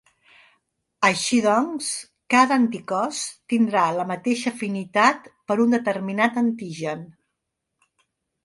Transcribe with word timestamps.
Així 1.09 1.41
doncs, 1.45 1.89
cada 2.35 2.57
anticòs 2.61 3.19
tindrà 3.53 3.83
la 3.99 4.07
mateixa 4.15 4.55
afinitat 4.55 5.31
per 5.51 5.59
a 5.61 5.63
un 5.67 5.77
determinat 5.79 6.41
antigen. 6.45 7.07